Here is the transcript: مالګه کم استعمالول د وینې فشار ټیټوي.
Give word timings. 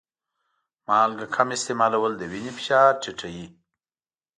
مالګه 0.87 1.27
کم 1.35 1.47
استعمالول 1.57 2.13
د 2.17 2.21
وینې 2.31 2.51
فشار 2.57 2.91
ټیټوي. 3.01 3.45